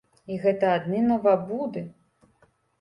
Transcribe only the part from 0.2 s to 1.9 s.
І гэта адны навабуды.